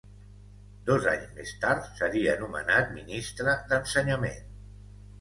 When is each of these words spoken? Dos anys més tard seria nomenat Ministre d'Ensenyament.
Dos 0.89 1.05
anys 1.11 1.27
més 1.41 1.53
tard 1.67 1.87
seria 2.01 2.35
nomenat 2.41 2.93
Ministre 2.99 3.57
d'Ensenyament. 3.71 4.47